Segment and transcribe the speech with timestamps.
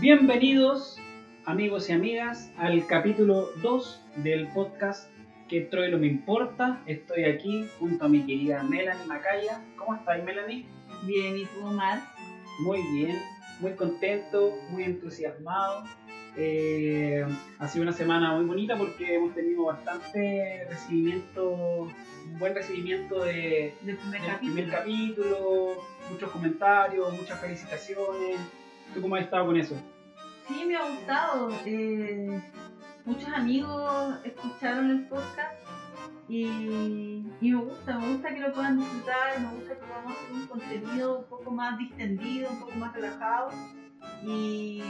[0.00, 0.98] Bienvenidos,
[1.44, 5.08] amigos y amigas, al capítulo 2 del podcast
[5.48, 6.82] Que Troilo me importa.
[6.86, 9.62] Estoy aquí junto a mi querida Melanie Macaya.
[9.76, 10.66] ¿Cómo estás, Melanie?
[11.04, 12.00] Bien, ¿y tú, Omar?
[12.60, 13.16] Muy bien,
[13.60, 15.84] muy contento, muy entusiasmado.
[16.36, 17.24] Eh,
[17.60, 23.74] ha sido una semana muy bonita porque hemos tenido bastante recibimiento, un buen recibimiento de,
[23.82, 24.54] Del primer del capítulo.
[24.54, 25.76] primer capítulo,
[26.10, 28.40] muchos comentarios, muchas felicitaciones.
[28.92, 29.74] ¿Tú cómo has estado con eso?
[30.46, 31.50] Sí, me ha gustado.
[31.64, 32.42] Eh,
[33.04, 35.54] muchos amigos escucharon el podcast
[36.28, 40.46] y, me gusta, me gusta que lo puedan disfrutar, me gusta que podamos hacer un
[40.46, 43.50] contenido un poco más distendido, un poco más relajado.
[44.22, 44.82] Y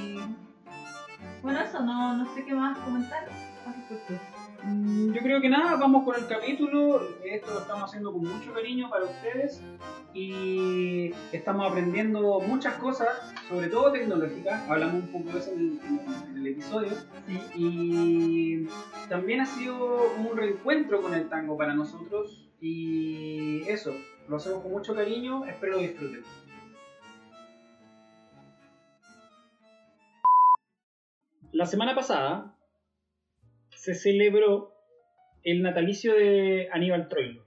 [1.43, 4.34] bueno, eso, no, no sé qué más comentar al respecto.
[4.65, 7.01] Mm, Yo creo que nada, vamos con el capítulo.
[7.25, 9.63] Esto lo estamos haciendo con mucho cariño para ustedes
[10.13, 13.09] y estamos aprendiendo muchas cosas,
[13.49, 14.69] sobre todo tecnológicas.
[14.69, 16.91] Hablamos un poco de eso en el, en- en el episodio.
[17.27, 17.41] Sí.
[17.57, 18.69] Y
[19.09, 23.93] también ha sido un reencuentro con el tango para nosotros y eso,
[24.29, 26.23] lo hacemos con mucho cariño, espero lo disfruten.
[31.53, 32.57] La semana pasada
[33.85, 34.73] se celebró
[35.43, 37.45] el natalicio de Aníbal Troilo.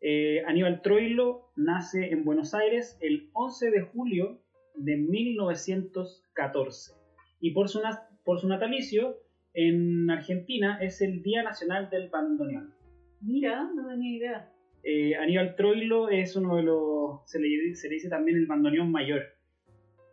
[0.00, 4.40] Eh, Aníbal Troilo nace en Buenos Aires el 11 de julio
[4.76, 6.92] de 1914
[7.40, 9.16] y por su, na- por su natalicio
[9.52, 12.72] en Argentina es el Día Nacional del Bandoneón.
[13.20, 14.52] Mira, no tenía idea.
[14.84, 18.90] Eh, Aníbal Troilo es uno de los, se le, se le dice también el bandoneón
[18.90, 19.22] mayor,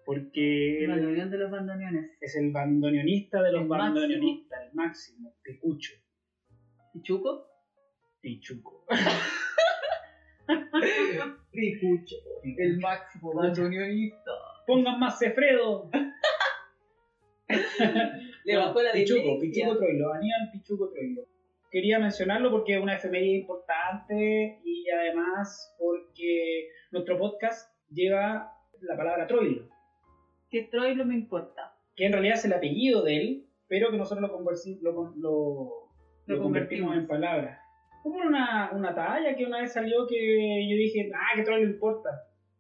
[0.08, 2.12] porque él reunión de los bandoneones.
[2.22, 3.94] es el bandoneonista de los El máximo.
[3.94, 5.94] bandoneonistas, el máximo, Picucho,
[6.94, 7.46] ¿Pichuco?
[8.22, 8.86] Pichuco.
[11.52, 12.16] Pichucho.
[12.58, 14.32] El máximo bandoneonista.
[14.66, 15.90] Pongan más Cefredo.
[18.46, 19.40] Le No, bajó la Pichuco.
[19.40, 21.24] Pichuco Troilo, Aníbal Pichuco Troilo.
[21.70, 29.28] Quería mencionarlo porque es una efeméride importante y además porque nuestro podcast lleva la palabra
[29.28, 29.68] Troilo,
[30.50, 31.74] Que Troilo me importa.
[31.96, 34.40] que en realidad es el apellido de él, pero que nosotros lo,
[34.82, 35.70] lo, lo-
[36.28, 37.58] Lo convertimos en palabras.
[38.04, 40.16] Como una, una talla que una vez salió que
[40.70, 42.10] yo dije, ah, que Troilo importa.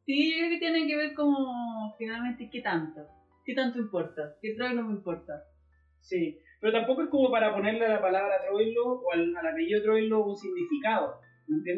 [0.05, 3.01] Sí, yo creo que tiene que ver como finalmente qué tanto.
[3.45, 4.35] ¿Qué tanto importa?
[4.41, 5.33] ¿Qué Troilo me importa?
[6.01, 9.81] Sí, pero tampoco es como para ponerle a la palabra Troilo o al, al apellido
[9.83, 11.19] Troilo un significado.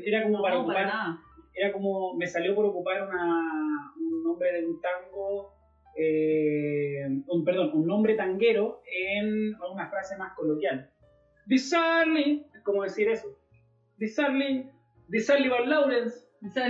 [0.05, 1.19] Era como para no, ocupar, para nada.
[1.53, 5.53] era como, me salió por ocupar una, un nombre de un tango,
[6.01, 10.89] eh, un, perdón, un nombre tanguero en una frase más coloquial.
[11.45, 13.27] Disarly, es como decir eso.
[13.97, 14.65] Disarly,
[15.09, 16.15] Disarly Van Lawrence,
[16.53, 16.67] sea,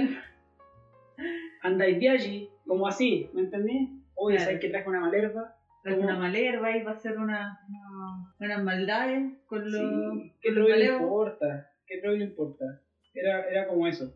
[1.62, 3.90] Andai Viaggi, como así, ¿me entendí?
[4.16, 4.46] Oye, Claro.
[4.52, 5.56] ¿sabes que traje una malerva?
[5.82, 9.80] trae una malerva y va a hacer una, una- unas maldades con los.
[9.80, 11.02] Sí, ¿qué Troilo malevos.
[11.04, 11.70] importa?
[11.88, 12.66] ¿Qué Troilo importa?
[13.14, 14.14] Era, era como eso.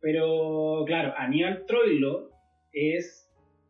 [0.00, 2.30] Pero claro, Aníbal Troilo
[2.72, 3.21] es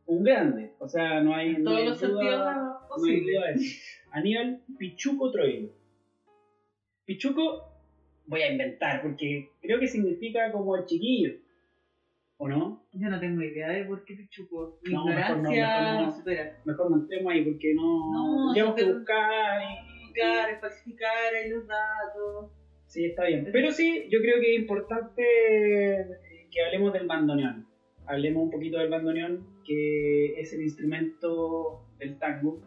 [0.06, 0.72] un grande.
[0.78, 3.36] O sea, no hay, En no todos hay los duda, sentidos no posibles.
[3.56, 3.80] eso.
[4.12, 5.68] Aníbal Pichuco Troilo.
[7.04, 7.68] Pichuco
[8.26, 11.32] voy a inventar porque creo que significa como el chiquillo.
[12.38, 12.82] ¿O no?
[12.92, 14.78] Yo no tengo idea de por qué Pichuco.
[14.82, 16.12] Mi No, mejor no, ignorancia mejor no.
[16.12, 16.58] supera.
[16.64, 18.12] Mejor no entremos ahí porque no.
[18.12, 22.50] No, tendríamos que buscar y, Claro, falsificar ahí los datos.
[22.86, 23.48] Sí, está bien.
[23.50, 25.22] Pero sí, yo creo que es importante
[26.50, 27.66] que hablemos del bandoneón.
[28.06, 32.60] Hablemos un poquito del bandoneón, que es el instrumento del tango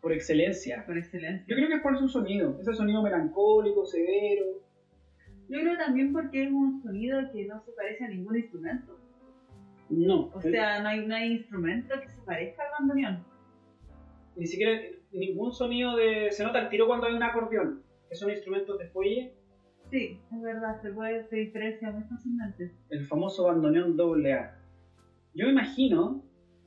[0.00, 0.84] por excelencia.
[0.86, 1.44] Por excelencia.
[1.46, 4.44] Yo creo que es por su sonido, ese sonido melancólico, severo.
[5.48, 8.98] Yo creo también porque es un sonido que no se parece a ningún instrumento.
[9.90, 13.24] No, O sea, no hay, no hay instrumento que se parezca al bandoneón.
[14.36, 14.80] ni siquiera
[15.12, 16.30] ningún sonido de...
[16.30, 19.34] Se nota el tiro cuando hay un acordeón, que son instrumentos de fuelle,
[19.90, 22.72] Sí, es verdad, se puede, se diferencia muy fácilmente.
[22.88, 24.58] el famoso bandoneón doble A.
[25.34, 26.22] Yo me imagino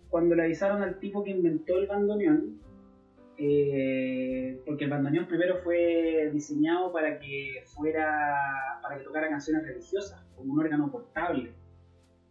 [0.10, 2.60] cuando le avisaron al tipo que inventó el bandoneón,
[3.38, 10.26] eh, porque el bandoneón primero fue diseñado para que fuera, para que tocara canciones religiosas,
[10.36, 11.52] como un órgano portable.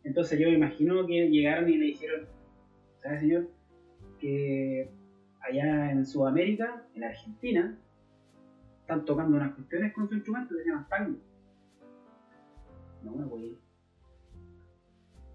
[0.03, 2.27] Entonces yo me imagino que llegaron y le dijeron,
[3.03, 3.49] ¿sabe señor?
[4.19, 4.91] Que
[5.41, 7.79] allá en Sudamérica, en Argentina,
[8.81, 11.19] están tocando unas cuestiones con su instrumento que se llaman tango.
[13.03, 13.64] No me voy a ir.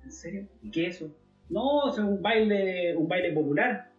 [0.10, 0.48] ¿En serio?
[0.64, 1.16] ¿Y qué es eso?
[1.50, 3.92] No, es un baile, un baile popular.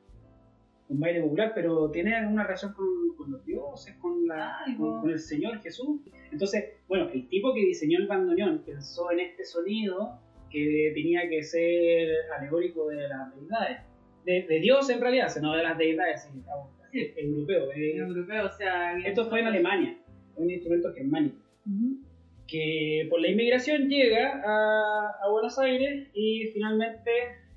[0.88, 2.86] Un baile popular, pero tiene una relación con,
[3.16, 6.00] con los dioses, con, la, con, con el Señor Jesús.
[6.32, 10.18] Entonces, bueno, el tipo que diseñó el bandoneón pensó en este sonido
[10.50, 13.78] que tenía que ser alegórico de las deidades.
[14.24, 17.12] de, de Dios en realidad, sino de las deidades, estamos- Sí.
[17.18, 17.70] europeo.
[17.72, 17.96] eh.
[17.98, 18.98] europeo, o sea...
[18.98, 19.96] Esto fue en Alemania,
[20.34, 21.36] un instrumento germánico.
[21.64, 22.00] Ujú.
[22.50, 27.10] Que por la inmigración llega a, Buenos Aires y finalmente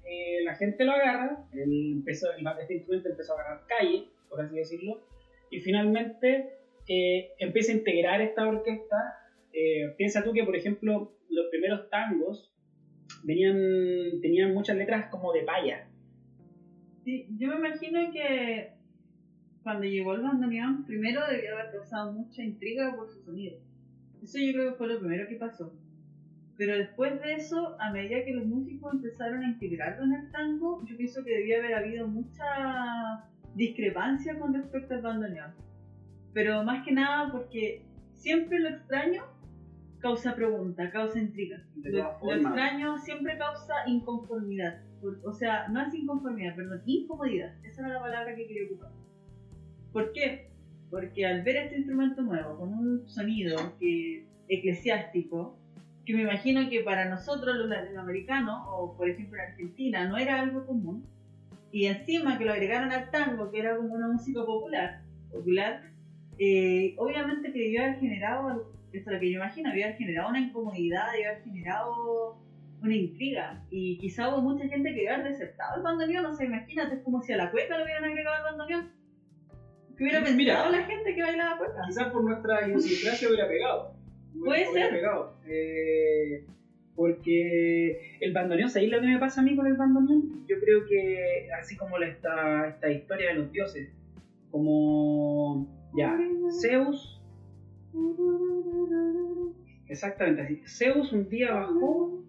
[0.05, 4.41] eh, la gente lo agarra, él empezó, el- este instrumento empezó a agarrar calle, por
[4.41, 5.01] así decirlo,
[5.49, 6.49] y finalmente
[6.87, 8.95] eh, empieza a integrar esta orquesta.
[9.53, 12.51] Eh, piensa tú que, por ejemplo, los primeros tangos
[14.21, 15.87] tenían muchas letras como de paya.
[17.03, 18.71] Sí, yo me imagino que
[19.63, 23.57] cuando llegó el bandoneón, primero debió haber causado mucha intriga por su sonido.
[24.23, 25.73] Eso yo creo que fue lo primero que pasó.
[26.57, 30.83] Pero después de eso, a medida que los músicos empezaron a integrarlo en el tango,
[30.85, 33.25] yo pienso que debía haber habido mucha
[33.55, 35.51] discrepancia con respecto al bandoneón.
[36.33, 39.23] Pero más que nada porque siempre lo extraño
[39.99, 41.63] causa pregunta, causa intriga.
[41.75, 44.81] Lo, lo extraño siempre causa inconformidad.
[45.25, 47.53] O sea, no es inconformidad, perdón, incomodidad.
[47.65, 48.91] Esa era la palabra que quería ocupar.
[49.91, 50.52] ¿Por qué?
[50.93, 55.57] Porque al ver este instrumento nuevo, con un sonido que, eclesiástico,
[56.05, 60.39] que me imagino que para nosotros los latinoamericanos, o por ejemplo en Argentina, no era
[60.39, 61.03] algo común,
[61.71, 65.01] y encima que lo agregaron al tango, que era como una música popular,
[65.31, 65.81] popular
[66.37, 70.29] eh, obviamente que debió haber generado, esto es lo que yo imagino, debió haber generado
[70.29, 72.37] una incomodidad, debió haber generado
[72.83, 76.45] una intriga, y quizá hubo mucha gente que debió haber desertado el bandoneón, o sea,
[76.45, 79.02] imagínate, es como si a la cueca le hubieran agregado el bandoneón.
[79.97, 80.55] ¿Qué hubiera Mira.
[80.55, 81.81] pensado la gente que bailaba cueca?
[81.87, 83.93] Quizás por nuestra idiosincrasia hubiera pegado.
[84.43, 84.95] Puede Hubiera ser.
[84.95, 85.33] pegado.
[85.47, 86.45] Eh,
[86.95, 90.45] porque el bandoneón, ¿sabéis lo que me pasa a mí con el bandoneón?
[90.47, 93.89] Yo creo que así como la- esta, esta historia de los dioses,
[94.51, 95.67] como
[95.97, 96.17] ya,
[96.61, 97.19] Zeus,
[99.87, 102.19] exactamente así, Zeus un día bajó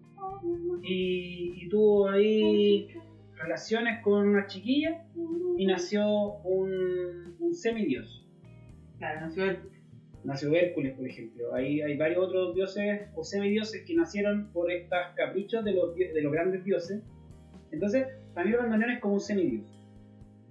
[0.83, 2.87] y, y tuvo ahí
[3.37, 5.03] relaciones con una chiquilla
[5.57, 6.05] y nació
[6.43, 8.25] un, un semidios.
[8.97, 9.57] Claro, no sé,
[10.23, 11.53] Nació Hércules, por ejemplo.
[11.53, 16.19] Hay, hay varios otros dioses o semidioses que nacieron por estos caprichos de los, de
[16.21, 17.03] los grandes dioses.
[17.71, 19.65] Entonces, para mí el bandoneón es como un semidios.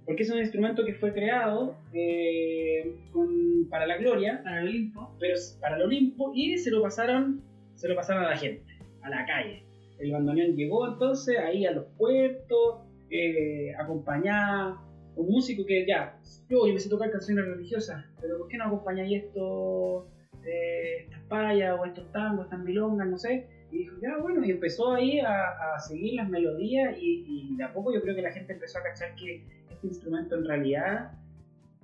[0.05, 5.13] Porque es un instrumento que fue creado eh, con- para la gloria, para el Olimpo.
[5.19, 7.41] pero para el Olimpo, y se lo pasaron,
[7.73, 8.63] se lo pasaron a la gente,
[9.01, 9.63] a la calle.
[10.05, 14.81] El bandoneón llegó entonces ahí a los puertos, eh, acompañaba
[15.15, 18.65] un músico que ya, yo, yo me sé tocar canciones religiosas, pero ¿por qué no
[18.65, 20.07] acompañáis esto,
[20.45, 23.47] eh, estas payas o estos tangos, estas milongas, no sé?
[23.71, 27.73] Y dijo, ya, bueno, y empezó ahí a, seguir las melodías y, y de a
[27.73, 31.11] poco yo creo que la gente empezó a cachar que este instrumento en realidad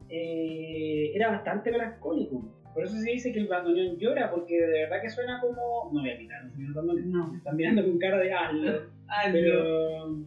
[0.10, 2.44] eh, era bastante melancólico.
[2.74, 5.92] Por eso se dice que el bandoneón llora, porque de verdad que suena como...
[5.94, 7.12] No voy a quitar, no señor bandoneón.
[7.12, 7.28] No.
[7.32, 8.82] Me están mirando con cara de hazlo.
[9.34, 10.20] Pero,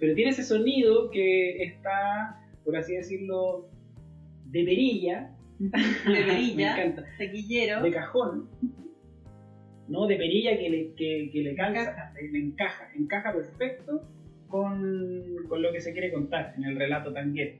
[0.00, 3.68] pero tiene ese sonido que está, por así decirlo,
[4.46, 5.30] de perilla.
[5.60, 5.68] de
[6.08, 7.04] Me perilla, encanta.
[7.16, 7.80] taquillero.
[7.82, 8.48] De cajón.
[9.86, 10.08] ¿No?
[10.08, 12.12] De perilla que le, que, que le calza, Encaja.
[12.32, 12.88] le encaja.
[12.96, 14.02] Encaja perfecto
[14.48, 17.56] con, con lo que se quiere contar en el relato tanguero.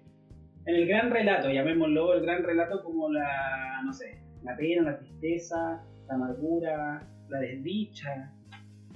[0.66, 4.98] En el gran relato, llamémoslo el gran relato como la, no sé, la pena, la
[4.98, 8.32] tristeza, la amargura, la desdicha,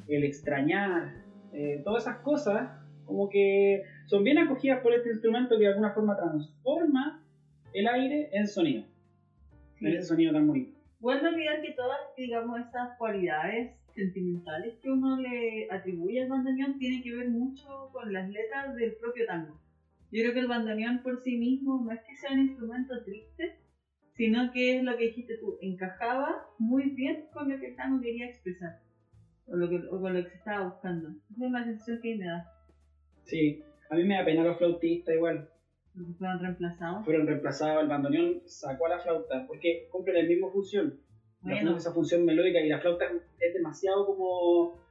[0.09, 1.14] el extrañar,
[1.52, 2.71] eh, todas esas cosas
[3.06, 7.23] como que son bien acogidas por este instrumento que de alguna forma transforma
[7.73, 8.85] el aire en sonido.
[9.80, 10.78] En ese sonido tan bonito.
[11.00, 17.02] Bueno, olvidar que todas, digamos, esas cualidades sentimentales que uno le atribuye al bandoneón tienen
[17.02, 19.61] que ver mucho con las letras del propio tango.
[20.14, 23.59] Yo creo que el bandoneón por sí mismo no es que sea un instrumento triste,
[24.12, 28.00] sino que es lo que dijiste tú, encajaba muy bien con lo que el tango
[28.00, 28.78] quería expresar,
[29.47, 31.09] o, lo que, o con lo que se estaba buscando.
[31.33, 32.49] Esa es la sensación que me da,
[33.25, 35.50] Sí, a mí me da pena los flautistas igual.
[36.16, 37.04] fueron reemplazados.
[37.04, 41.00] Fueron reemplazados, el bandoneón sacó a la flauta, porque cumplen la misma función.
[41.40, 41.76] Bueno.
[41.76, 43.06] esa función melódica y la flauta
[43.40, 44.85] es demasiado como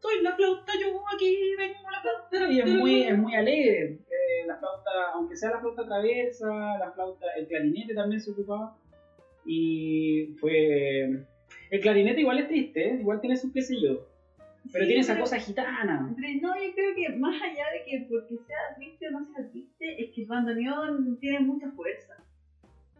[0.00, 3.98] soy la flauta, yo aquí vengo la flauta y es muy, es muy alegre.
[4.46, 6.46] La flauta, aunque sea la flauta traversa,
[6.78, 8.76] la flauta, el clarinete también se ocupaba
[9.44, 11.24] y fue
[11.70, 12.96] el clarinete igual es triste, ¿eh?
[13.00, 14.06] igual tiene su qué sé yo,
[14.72, 16.12] pero Sí, tiene esa pero- cosa gitana.
[16.16, 19.48] Pero No, yo creo que más allá de que porque sea triste o no sea
[19.50, 22.14] triste, es que el bandoneón tiene mucha fuerza.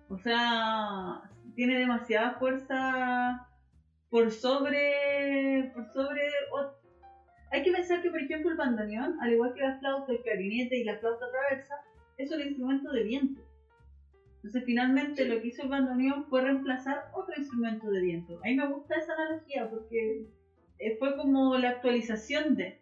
[0.09, 1.23] O sea,
[1.57, 3.49] tiene demasiada fuerza
[4.11, 5.73] por sobre.
[5.75, 6.23] por sobre.
[7.57, 10.77] Hay que pensar que, por ejemplo, el bandoneón, al igual que la flauta, el clarinete
[10.77, 11.77] y la flauta traversa,
[12.19, 13.41] es un instrumento de viento.
[14.37, 18.39] Entonces, finalmente, lo que hizo el bandoneón fue reemplazar otro instrumento de viento.
[18.45, 20.27] A mí me gusta esa analogía porque
[20.79, 22.79] eh, fue como la actualización de.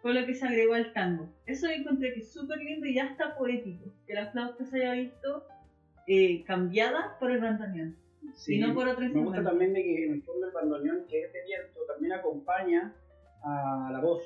[0.00, 1.28] fue lo que se agregó al tango.
[1.44, 5.46] Eso encontré que es súper lindo y hasta poético, que la flauta se haya visto
[6.06, 7.94] eh, cambiada por el bandoneón.
[8.32, 9.50] Sí, Y no por otro Me gusta instrumento.
[9.50, 12.94] también de que en el bandoneón, que es de viento, también acompaña
[13.44, 14.22] a la voz.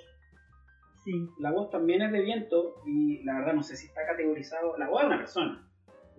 [1.04, 1.12] Sí.
[1.38, 4.76] La voz también es de viento y la verdad no sé si está categorizado.
[4.78, 5.68] La voz es una persona,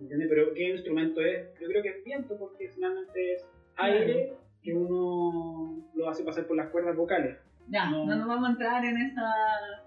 [0.00, 0.28] ¿entiendes?
[0.28, 1.48] Pero ¿qué instrumento es?
[1.60, 6.56] Yo creo que es viento porque finalmente es aire que uno lo hace pasar por
[6.56, 7.38] las cuerdas vocales.
[7.68, 8.04] Ya, No.
[8.04, 9.22] no, nos vamos a entrar en esa.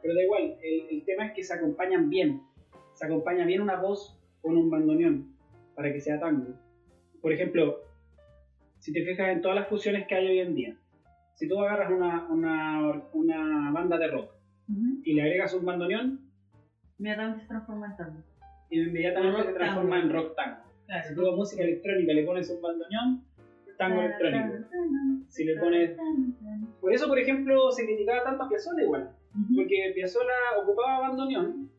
[0.02, 2.42] Pero da igual, el, el tema es que se acompañan bien.
[2.94, 5.36] Se acompaña bien una voz con un bandoneón
[5.76, 6.54] para que sea tango.
[7.22, 7.80] Por ejemplo,
[8.80, 10.78] si te fijas en todas las fusiones que hay hoy en día,
[11.34, 14.32] si tú agarras una, una, una banda de rock
[14.70, 15.02] Ujú.
[15.04, 16.20] y le agregas un bandoneón,
[17.00, 18.20] Inmediatamente se transforma en tango.
[18.70, 20.06] inmediatamente se transforma tango.
[20.08, 20.58] en rock tango.
[20.86, 21.08] Claro.
[21.10, 23.24] Si tú a música electrónica le pones un bandoneón,
[23.78, 24.68] tango electrónico.
[25.28, 25.98] Si le pones...
[26.80, 29.10] Por eso, por ejemplo, se criticaba tanto a Piazzolla igual.
[29.36, 29.56] Ujú.
[29.56, 31.70] porque Piazzolla ocupaba bandoneón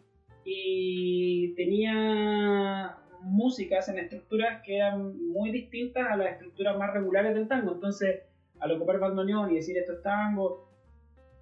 [0.45, 7.49] y tenía músicas en estructuras que eran muy distintas a las estructuras más regulares del
[7.49, 7.73] tango.
[7.75, 8.23] Entonces,
[8.65, 10.67] al ocupar bandoneón y decir esto es tango,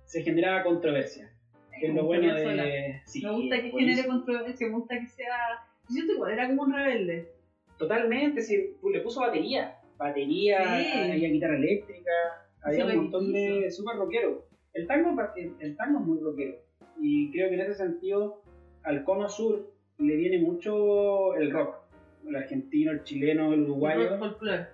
[0.04, 1.30] se generaba controversia.
[1.78, 3.00] Que es lo bueno de...
[3.06, 3.78] Sí, me gusta que buenísimo.
[3.78, 5.36] genere controversia, me gusta que sea.
[5.88, 7.32] Yo siento igual, era como un rebelde.
[7.78, 9.78] Totalmente, sí, le puso batería.
[9.96, 11.10] Batería, Sí.
[11.12, 12.10] había guitarra eléctrica,
[12.62, 14.44] había Súper un montón de super rockero.
[14.74, 16.56] El tango, el, el tango es muy rockero.
[17.00, 18.42] Y creo que en ese sentido,
[18.82, 21.76] al cono sur le viene mucho el rock.
[22.26, 24.10] El argentino, el chileno, el uruguayo.
[24.10, 24.66] Rock folclore.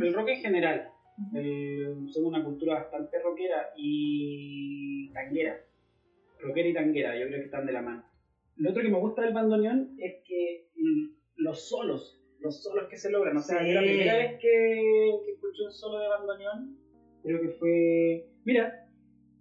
[0.00, 0.88] El rock en general.
[1.34, 5.56] Eh, son una cultura bastante rockera y tanguera.
[6.40, 8.04] Rockera y tanguera, yo creo que están de la mano.
[8.56, 10.68] Lo otro que me gusta del bandoneón es que
[11.36, 13.36] los solos, los solos que se logran.
[13.36, 13.72] O sea, Sí.
[13.72, 16.78] la primera vez que, que escuché un solo de bandoneón,
[17.22, 18.26] creo que fue.
[18.44, 18.82] Mira,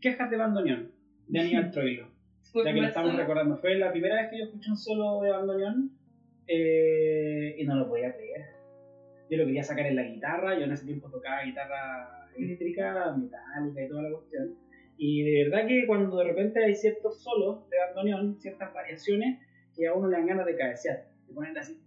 [0.01, 0.91] Quejas de bandoneón,
[1.27, 2.07] de Aníbal Troilo.
[2.53, 3.57] Ya que lo estamos recordando.
[3.57, 5.91] Fue la primera vez que yo escuché un solo de bandoneón
[6.47, 8.54] eh, y no lo podía creer.
[9.29, 13.83] Yo lo quería sacar en la guitarra, yo en ese tiempo tocaba guitarra eléctrica, metálica
[13.83, 14.55] y toda la cuestión.
[14.97, 19.39] Y de verdad que cuando de repente hay ciertos solos de bandoneón, ciertas variaciones,
[19.75, 21.05] que a uno le dan ganas de cabecear.
[21.25, 21.81] Se ponen así.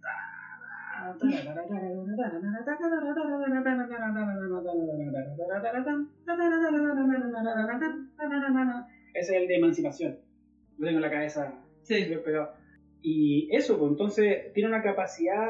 [9.13, 10.17] Ese es el de emancipación.
[10.77, 11.53] Lo tengo en la cabeza
[11.83, 12.05] Sí.
[12.23, 12.58] pegado.
[13.01, 15.47] Y eso, pues entonces tiene una capacidad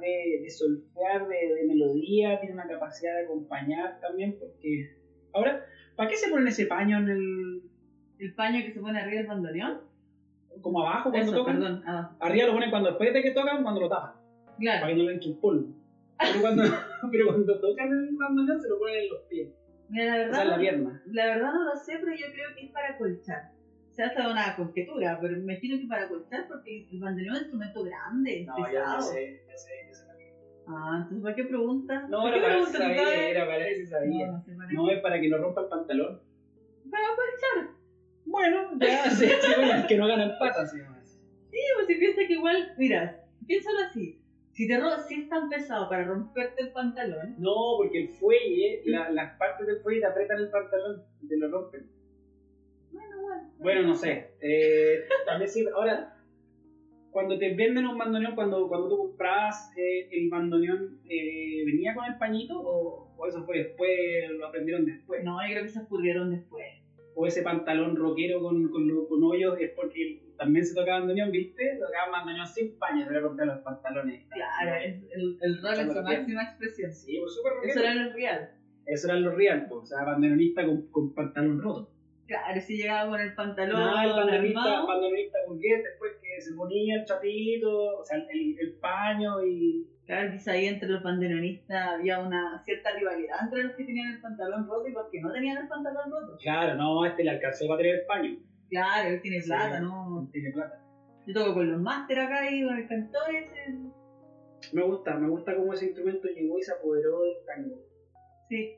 [0.00, 4.96] de, de solfear, de, de melodía, tiene una capacidad de acompañar también, porque.
[5.32, 5.64] Ahora,
[5.94, 7.62] ¿para qué se ponen ese paño en el.
[8.18, 9.80] El paño que se pone arriba del bandoneón.
[10.60, 11.58] como abajo cuando Eso, tocan?
[11.60, 11.82] perdón.
[11.86, 14.14] Ah, Arriba lo ponen cuando después de que tocan, cuando lo tapan,
[14.44, 14.86] para claro.
[14.88, 15.68] que no le entre el polvo.
[16.18, 16.62] Pero cuando,
[17.12, 19.48] pero cuando tocan el bandoneón se lo ponen en los pies,
[19.88, 21.02] Mira, la o verdad, sea, en la pierna.
[21.06, 23.52] la verdad no lo sé, pero yo creo que es para colchar.
[23.98, 27.46] Sea, hasta una conjetura, pero me imagino que para colchar porque el bandoneón es un
[27.64, 29.02] instrumento grande, pesado.
[29.02, 30.04] sé, ya sé, ya sé.
[30.68, 32.08] Ah, entonces ¿para qué preguntas?
[32.08, 34.26] No, ¿Por era qué para sabía, era para eso sabía.
[34.28, 36.20] No, no sé para No es para que no rompa el pantalón.
[36.88, 37.74] Para colchar.
[38.24, 39.26] Bueno, ya sí,
[39.56, 40.78] bueno, es que no ganan patas, sí.
[41.50, 44.22] Sí, pues si piensas que igual, mira, piénsalo así.
[44.52, 48.80] Si, te ro- si es tan pesado para romperte el pantalón, No, porque el fuelle,
[48.84, 51.97] la- las partes del fuelle te apretan el pantalón te lo rompen.
[53.58, 54.32] Bueno, no sé.
[54.40, 56.14] Eh, también sí, ahora,
[57.10, 62.04] cuando te venden un bandoneón, cuando, cuando tú compras eh, el bandoneón, eh, ¿venía con
[62.04, 63.90] el pañito o, o eso fue después,
[64.30, 65.22] lo aprendieron después?
[65.24, 66.64] No, yo creo que se ocurrieron después.
[67.14, 71.32] O ese pantalón rockero con, con, lo- con hoyos es porque también se tocaba bandoneón,
[71.32, 71.76] ¿viste?
[71.80, 74.24] Tocaban bandoneón sin paño, se le rompían los pantalones.
[74.30, 76.92] Claro, es el, el rock en su máxima expresión.
[76.92, 77.72] Sí, súper rockero.
[77.72, 78.50] Eso era lo real.
[78.86, 81.90] Eso eran los real, pues, o sea, bandoneonista con, con pantalón roto.
[82.28, 86.54] Claro, si llegaba con el pantalón No, el bandoneonista, armado, bandoneonista burgués, después que se
[86.54, 89.88] ponía el chapito, o sea, el, el paño y...
[90.04, 94.20] claro, quizá ahí entre los bandoneonistas había una cierta rivalidad entre los que tenían el
[94.20, 96.36] pantalón roto y los que no tenían el pantalón roto.
[96.42, 98.38] Claro, no, este le alcanzó para tener el paño.
[98.68, 99.48] Claro, él tiene Sí.
[99.48, 100.28] plata, ¿no?
[100.30, 100.84] Tiene plata.
[101.26, 103.74] Yo toco con los máster acá y con el cantor ese.
[104.74, 107.76] Me gusta, me gusta cómo ese instrumento llegó y se apoderó del tango.
[108.50, 108.74] Sí.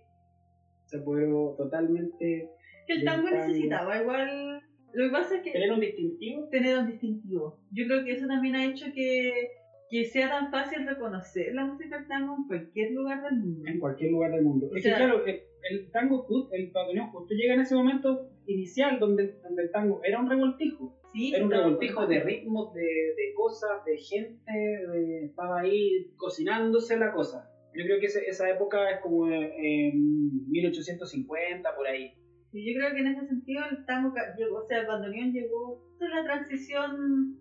[0.86, 2.50] Se apoderó totalmente.
[2.86, 3.46] Que el tango tango.
[3.46, 4.60] necesitaba igual.
[4.92, 6.48] Lo que pasa es que Tener un distintivo.
[6.48, 7.58] tener un distintivo.
[7.70, 9.48] Yo creo que eso también ha hecho que,
[9.88, 13.68] que sea tan fácil reconocer la música del tango en cualquier lugar del mundo.
[13.68, 14.68] en cualquier lugar del mundo.
[14.72, 18.30] O Es sea- que claro, el, el tango, el bandoneón justo llega en ese momento
[18.46, 20.96] inicial donde, donde el tango era un revoltijo.
[21.12, 26.96] Sí, Era un revoltijo de ritmos, de, de cosas, de gente, de- estaba ahí cocinándose
[26.96, 27.48] la cosa.
[27.74, 32.12] Yo creo que ese- esa época es como en 1850, por ahí.
[32.52, 35.80] Y yo creo que en ese sentido el tango, llegó, o sea, el bandoneón llegó
[36.00, 37.38] en la transición,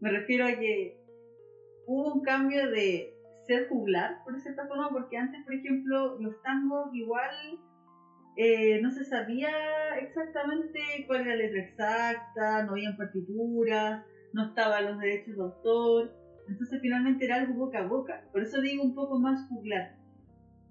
[0.00, 0.96] me refiero a que
[1.86, 3.14] hubo un cambio de
[3.46, 7.34] ser juglar, por cierta forma, porque antes, por ejemplo, los tangos igual
[8.36, 9.50] eh, no se sabía
[10.00, 16.12] exactamente cuál era la letra exacta, no había partituras, no estaban los derechos de autor,
[16.48, 19.96] entonces finalmente era algo boca a boca, por eso digo un poco más juglar.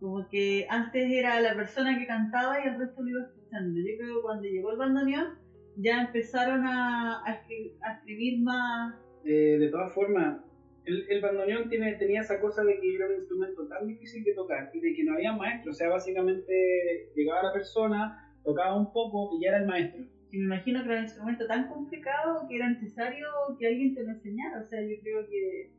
[0.02, 3.80] Como que antes era la persona que cantaba y el resto lo iba escuchando.
[3.80, 5.28] Yo creo que cuando llegó el bandoneón
[5.76, 8.96] ya empezaron a, a escri- a escribir más.
[9.24, 10.40] Eh, de todas formas,
[10.86, 14.34] el, el bandoneón tiene, tenía esa cosa de que era un instrumento tan difícil de
[14.34, 15.70] tocar y de que no había maestro.
[15.70, 16.52] O sea, básicamente
[17.16, 20.02] llegaba la persona, tocaba un poco y ya era el maestro.
[20.32, 23.28] Y me imagino que era un instrumento tan complicado que era necesario
[23.60, 24.62] que alguien te lo enseñara.
[24.62, 25.70] O sea, yo creo que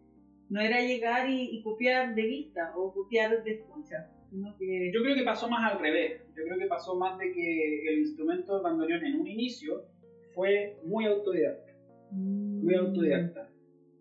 [0.52, 4.92] no era llegar y, y copiar de vista o copiar de escucha, sino que.
[4.92, 6.20] Yo creo que pasó más al revés.
[6.36, 9.86] Yo creo que pasó más de que el instrumento del bandoneón en un inicio
[10.34, 11.72] fue muy autodidacta.
[12.10, 13.48] muy autodidacta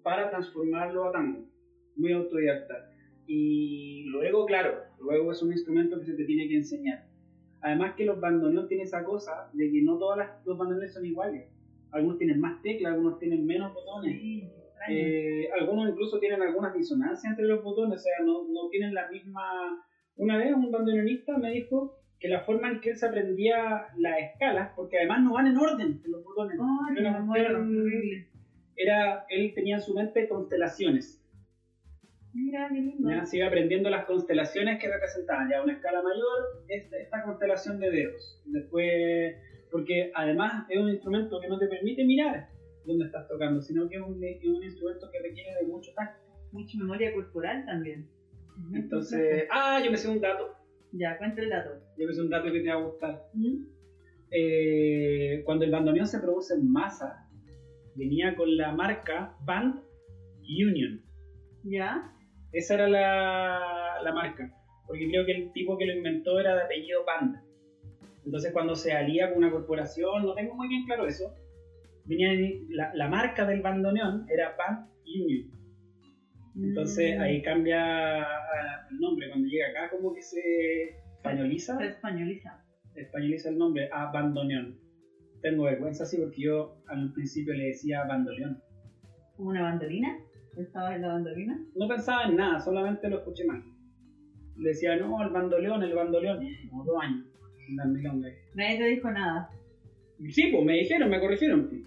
[0.04, 1.46] para transformarlo a tango,
[1.96, 2.92] muy autodidacta.
[3.28, 7.06] Y luego, claro, luego es un instrumento que se te tiene que enseñar.
[7.62, 11.48] Además que los bandoneones tienen esa cosa de que no todos los bandoneones son iguales.
[11.92, 14.20] Algunos tienen más teclas, algunos tienen menos botones.
[14.20, 14.52] Sí.
[14.90, 19.10] Eh, algunos incluso tienen algunas disonancias entre los botones, o sea, no, no tienen la
[19.10, 19.86] misma...
[20.16, 24.20] Una vez un bandoneonista me dijo que la forma en que él se aprendía las
[24.20, 28.28] escalas, porque además no van en orden los botones, Ay, Era horrible.
[28.76, 31.18] era, él tenía en su mente constelaciones.
[32.34, 33.10] Mira, qué lindo.
[33.10, 37.80] Ya se iba aprendiendo las constelaciones que representaban ya una escala mayor, esta, esta constelación
[37.80, 38.42] de dedos.
[38.46, 39.36] Después,
[39.72, 42.48] porque además es un instrumento que no te permite mirar
[42.86, 46.22] dónde estás tocando, sino que es un, es un instrumento que requiere de mucho tacto.
[46.52, 48.08] Mucha memoria corporal también.
[48.74, 50.54] Entonces, ah, yo me sé un dato.
[50.92, 51.72] Ya, cuenta el dato.
[51.98, 53.24] Yo me sé un dato que te va a gustar.
[53.34, 53.64] ¿Mm?
[54.32, 57.28] Eh, cuando el bandoneón se produce en masa,
[57.96, 59.82] venía con la marca Band
[60.42, 61.02] Union.
[61.64, 62.14] ¿Ya?
[62.52, 64.54] Esa era la, la marca,
[64.86, 67.38] porque creo que el tipo que lo inventó era de apellido Band.
[68.26, 71.34] Entonces cuando se alía con una corporación, no tengo muy bien claro eso,
[72.06, 75.50] venía en- la, la marca del bandoneón era Band Union.
[76.56, 77.22] Entonces Mm.
[77.22, 80.40] ahí cambia ah, el nombre, cuando llega acá como que se
[81.16, 82.64] españoliza, Se españoliza.
[82.96, 84.78] españoliza el nombre a bandoneón.
[85.42, 88.62] Tengo vergüenza así porque yo al principio le decía bandoneón.
[89.38, 90.18] ¿Como una bandolina?
[90.58, 91.58] ¿Estabas en la bandolina?
[91.76, 93.64] No pensaba en nada, solamente lo escuché mal.
[94.58, 96.46] Le decía, no, el bandoleón, el bandoleón.
[96.70, 97.26] Como dos años.
[98.54, 99.50] Nadie te dijo nada.
[100.30, 101.68] Sí, pues me dijeron, me corrigieron.
[101.68, 101.82] pues.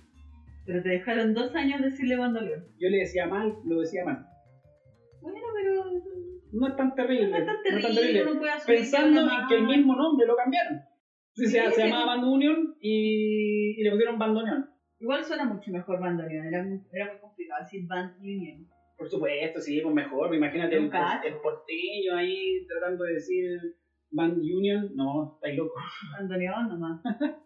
[0.67, 2.65] Pero te dejaron dos años decirle bandoleón.
[2.79, 4.25] Yo le decía mal, lo decía mal.
[5.21, 5.85] Bueno, pero
[6.53, 7.29] No es tan terrible.
[7.31, 10.27] no es tan terrible, uno puede asumir que Pensando una en que el mismo nombre
[10.27, 10.79] lo cambiaron.
[11.35, 11.81] Sí, Sí, se, se sí.
[11.83, 14.67] llamaba Band Union y, y le pusieron bandoneón.
[15.01, 18.67] Igual suena mucho mejor bandoneón, era, muy- era muy complicado decir band union.
[18.97, 20.35] Por supuesto, sí, pues mejor.
[20.35, 21.27] Imagínate el, Un cacho.
[21.27, 23.45] el porteño ahí tratando de decir
[24.13, 24.93] Band Union.
[24.95, 25.75] No, estáis loco.
[26.19, 27.03] Bandoneón nomás.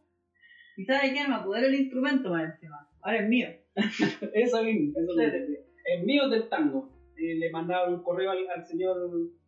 [0.78, 2.88] y sabes qué, me apodero el instrumento más encima.
[3.02, 3.48] Ahora es mío.
[4.32, 5.56] Eso mismo, eso mismo.
[5.84, 6.88] El mío es del tango.
[7.16, 8.96] Eh, le mandaba un correo al, al señor,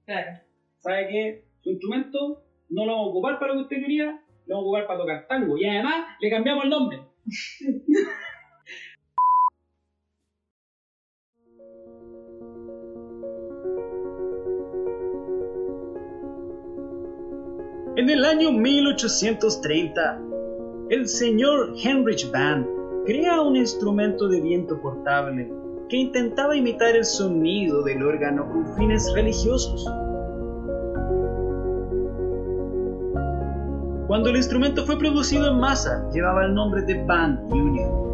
[0.07, 0.40] Claro.
[0.79, 1.45] ¿sabe qué?
[1.62, 4.66] Su instrumento no lo vamos a ocupar para lo que usted quería, lo vamos a
[4.66, 5.57] ocupar para tocar tango.
[5.57, 6.99] Y además le cambiamos el nombre.
[17.97, 20.23] En el año 1830,
[20.90, 22.66] el señor Heinrich Band
[23.07, 25.48] crea un instrumento de viento portable
[25.88, 29.85] que intentaba imitar el sonido del órgano con fines religiosos.
[34.09, 38.10] Cuando el instrumento fue producido en masa, llevaba el nombre de Band Union.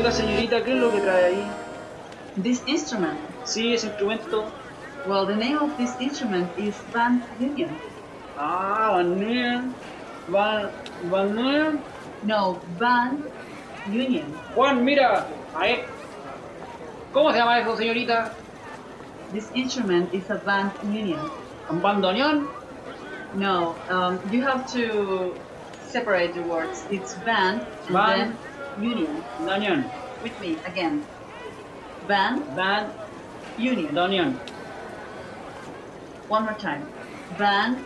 [0.00, 1.50] Oiga señorita, ¿qué es lo que trae ahí?
[2.42, 3.20] This instrument.
[3.44, 4.50] Sí, ese instrumento.
[5.04, 7.82] Well, the name of this instrument is band union.
[8.34, 9.76] Ah, Van Union.
[10.26, 10.70] Van,
[11.02, 11.84] Van Nuyen.
[12.22, 13.26] No, band
[13.84, 14.40] union.
[14.54, 15.28] Juan, mira.
[15.52, 15.76] Ahí.
[17.12, 18.38] ¿Cómo se llama eso, señorita?
[19.30, 21.30] This instrument is a band union.
[21.68, 22.48] ¿Un bandoneón?
[23.34, 25.34] No, um, you have to
[25.92, 26.86] separate the words.
[26.88, 28.20] It's band and Band.
[28.32, 28.38] then
[28.78, 29.22] union.
[29.38, 29.84] Bandoneón.
[30.22, 31.04] With me again.
[32.06, 32.42] Band
[33.58, 33.94] union.
[33.94, 34.38] Bandoneón.
[36.28, 36.86] One more time.
[37.38, 37.78] Band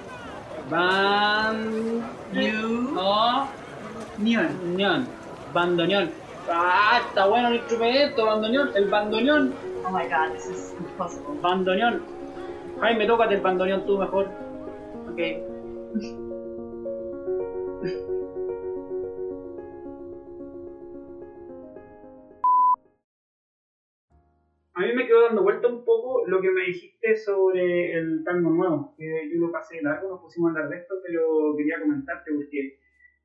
[0.71, 2.03] Ban...
[2.33, 3.49] you No.
[4.19, 4.77] Neon.
[4.77, 5.07] Ñón.
[5.53, 6.11] Bandoneón.
[6.51, 8.71] Ah, está bueno el instrumento, bandoneón.
[8.75, 9.55] El bandoneón.
[9.87, 11.39] Oh my god, this is impossible.
[11.43, 12.03] Bandoneón.
[12.81, 14.29] Jaime, tócate el bandoneón tú mejor.
[15.11, 15.21] Ok.
[24.75, 28.51] A mí me quedó dando vuelta un poco lo que me dijiste sobre el tango
[28.51, 32.33] nuevo, que yo lo pasé largo, nos pusimos a hablar de esto, pero quería comentarte
[32.35, 32.79] porque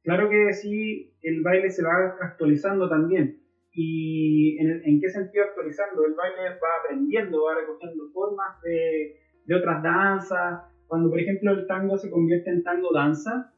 [0.03, 3.41] claro que sí, el baile se va actualizando también.
[3.71, 6.05] ¿Y en, en qué sentido actualizando?
[6.05, 10.62] El baile va aprendiendo, va recogiendo formas de, de otras danzas.
[10.88, 13.53] Cuando, por ejemplo, el tango se convierte en tango danza,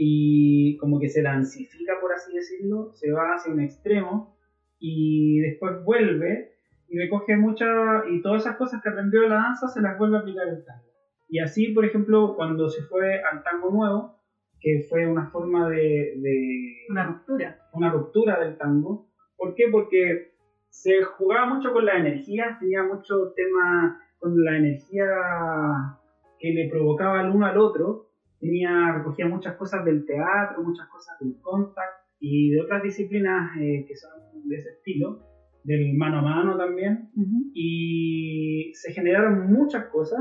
[0.00, 4.36] y como que se dancifica, por así decirlo, se va hacia un extremo
[4.78, 6.57] y después vuelve
[6.88, 7.68] y recoge muchas,
[8.10, 10.64] y todas esas cosas que aprendió de la danza se las vuelve a aplicar al
[10.64, 10.88] tango.
[11.28, 14.18] Y así, por ejemplo, cuando se fue al tango nuevo,
[14.60, 17.58] que fue una forma de, de Una ruptura.
[17.72, 19.08] una ruptura del tango.
[19.36, 19.68] ¿Por qué?
[19.70, 20.32] Porque
[20.70, 25.06] se jugaba mucho con la energía, tenía mucho tema con la energía
[26.38, 28.08] que le provocaba el uno al otro.
[28.40, 33.84] Tenía, recogía muchas cosas del teatro, muchas cosas del contact y de otras disciplinas eh,
[33.86, 34.10] que son
[34.48, 35.20] de ese estilo,
[35.64, 37.10] del mano a mano también.
[37.54, 40.20] Y se generaron muchas cosas,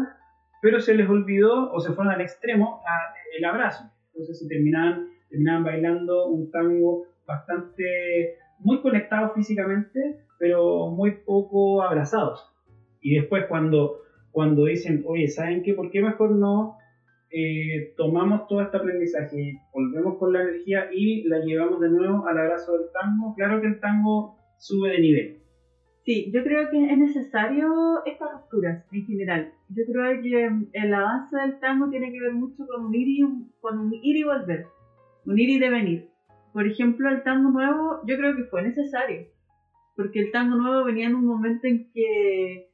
[0.62, 3.84] pero se les olvidó o se fueron al extremo a- el abrazo.
[4.08, 12.52] Entonces se terminaban, terminaban bailando un tango bastante, muy conectados físicamente, pero muy poco abrazados.
[13.02, 14.00] Y después cuando,
[14.32, 15.74] cuando dicen, oye, ¿saben qué?
[15.74, 16.78] ¿Por qué mejor no
[17.30, 22.38] eh, tomamos todo este aprendizaje, volvemos con la energía y la llevamos de nuevo al
[22.38, 23.36] abrazo del tango?
[23.36, 25.38] Claro que el tango sube de nivel.
[26.08, 29.52] Sí, yo creo que es necesario estas rupturas en general.
[29.68, 33.20] Yo creo que el avance del tango tiene que ver mucho con un ir y,
[34.04, 34.68] ir y volver,
[35.26, 36.08] un ir y devenir.
[36.54, 39.28] Por ejemplo, el tango nuevo yo creo que fue necesario,
[39.98, 42.70] porque el tango nuevo venía en un momento en que,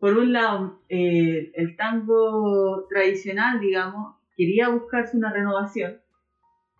[0.00, 5.98] por un lado, eh, el tango tradicional, digamos, quería buscarse una renovación,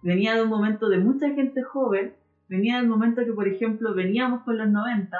[0.02, 2.14] venía de un momento de mucha gente joven,
[2.52, 5.16] venía del momento que, por ejemplo, veníamos con los 90,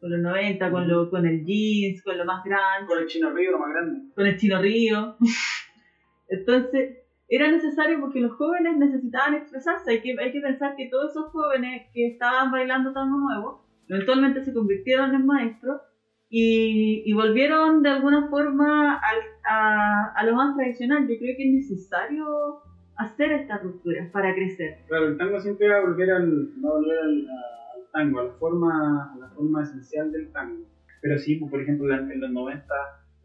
[0.00, 3.30] con los 90, con, lo, con el jeans, con lo más grande, Con el chino
[3.30, 4.00] río, lo más grande.
[4.14, 5.16] con el chino río.
[6.28, 6.96] Entonces,
[7.28, 9.90] era necesario porque los jóvenes necesitaban expresarse.
[9.92, 14.42] Hay que, hay que pensar que todos esos jóvenes que estaban bailando tango nuevo, eventualmente
[14.42, 15.78] se convirtieron en maestros
[16.28, 21.02] y, y volvieron de alguna forma al- a, a lo más tradicional.
[21.08, 22.24] Yo creo que es necesario
[22.96, 24.78] hacer estas rupturas para crecer.
[24.86, 28.24] Claro, el tango siempre va a volver al, va a volver al, al tango, a
[28.24, 30.64] la, forma, a la forma esencial del tango.
[31.00, 32.66] Pero sí, pues, por ejemplo, en los 90,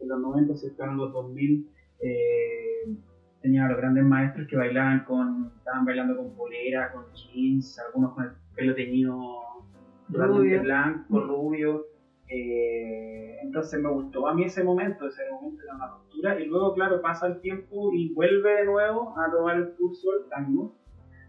[0.00, 1.68] en los 90 se en los 2000,
[2.00, 2.94] eh,
[3.40, 8.14] tenía a los grandes maestros que bailaban con, estaban bailando con polera, con jeans, algunos
[8.14, 9.40] con el pelo teñido
[10.08, 10.62] Rubio.
[10.62, 11.86] blanco, rubio.
[12.30, 16.74] Eh, entonces me gustó a mí ese momento, ese momento era una ruptura y luego
[16.74, 20.76] claro pasa el tiempo y vuelve de nuevo a tomar el curso del tango.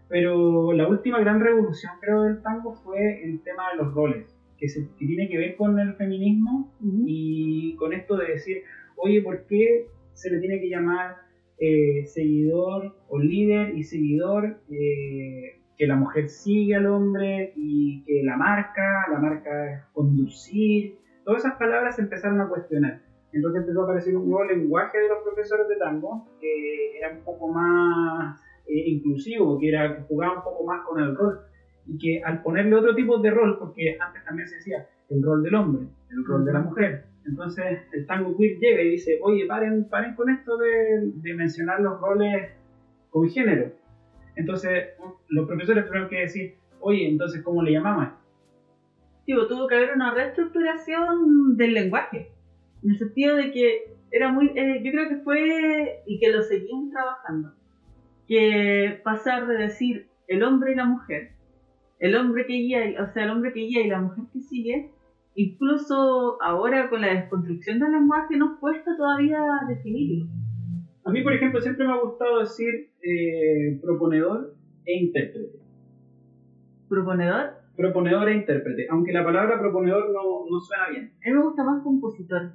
[0.08, 4.68] Pero la última gran revolución creo del tango fue el tema de los roles que,
[4.68, 6.72] se, que tiene que ver con el feminismo
[7.06, 8.62] y con esto de decir
[8.96, 11.16] oye ¿por qué se le tiene que llamar
[11.58, 18.22] eh, seguidor o líder y seguidor eh, que la mujer sigue al hombre y que
[18.24, 23.00] la marca, la marca es conducir, todas esas palabras se empezaron a cuestionar.
[23.32, 27.24] Entonces empezó a aparecer un nuevo lenguaje de los profesores de tango que era un
[27.24, 31.40] poco más eh, inclusivo, que era que jugaba un poco más con el rol
[31.86, 35.42] y que al ponerle otro tipo de rol, porque antes también se decía el rol
[35.42, 39.46] del hombre, el rol de la mujer, entonces el tango queer llega y dice, oye,
[39.46, 42.50] paren, paren con esto de, de mencionar los roles
[43.10, 43.72] con género.
[44.36, 44.90] Entonces
[45.28, 48.08] los profesores tuvieron que decir, oye, entonces ¿cómo le llamamos?
[49.26, 52.30] Tuvo que haber una reestructuración del lenguaje,
[52.82, 56.42] en el sentido de que era muy, eh, yo creo que fue, y que lo
[56.42, 57.52] seguimos trabajando,
[58.28, 61.32] que pasar de decir el hombre y la mujer,
[61.98, 64.90] el hombre que guía, o sea, el hombre que guía y la mujer que sigue,
[65.34, 70.26] incluso ahora con la desconstrucción del lenguaje nos cuesta todavía definirlo.
[71.04, 75.58] A mí, por ejemplo, siempre me ha gustado decir eh, proponedor e intérprete.
[76.88, 81.10] Proponedor, Proponedor e intérprete, aunque la palabra proponedor no, no suena bien.
[81.24, 82.50] a mí me gusta más compositor.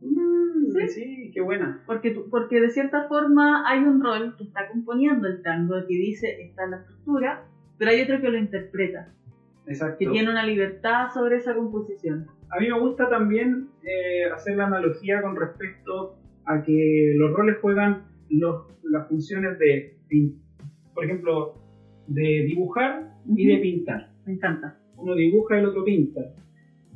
[0.00, 1.82] sí, sí, qué buena.
[1.86, 5.94] Porque, tú- porque de cierta forma hay un rol que está componiendo el tango, que
[5.94, 7.44] dice está en la estructura,
[7.78, 9.12] pero hay otro que lo interpreta,
[9.66, 9.96] Exacto.
[9.98, 12.26] que tiene una libertad sobre esa composición.
[12.50, 17.58] A mí me gusta también eh, hacer la analogía con respecto a que los roles
[17.60, 19.96] juegan los, las funciones de,
[20.94, 21.54] por ejemplo,
[22.06, 24.10] de dibujar y de pintar.
[24.26, 24.78] Me encanta.
[24.96, 26.20] Uno dibuja y el otro pinta.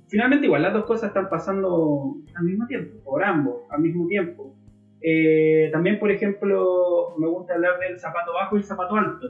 [0.09, 2.99] Finalmente igual, las dos cosas están pasando Al mismo tiempo.
[3.05, 4.55] por ambos al mismo tiempo.
[5.01, 9.27] Eh, también, por ejemplo, me gusta hablar del zapato bajo y el zapato alto.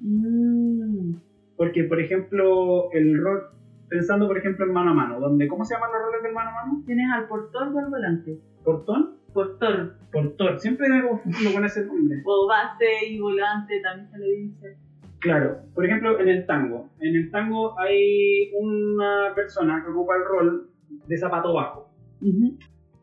[0.00, 1.14] Mm,
[1.56, 3.42] Porque, por ejemplo, el rol,
[3.88, 6.50] pensando por ejemplo en mano a mano, donde, ¿cómo se llaman los roles del mano
[6.50, 6.82] a mano?
[6.86, 8.38] Tienes al portor o al volante.
[8.64, 9.17] ¿Portón?
[9.32, 9.94] Portor.
[10.12, 10.58] Portor.
[10.58, 12.22] Siempre me confundo con ese nombre.
[12.24, 14.76] O base y volante también se le dice.
[15.20, 16.88] Claro, por ejemplo, en el tango.
[17.00, 20.70] En el tango hay una persona que ocupa el rol
[21.06, 21.90] de zapato bajo.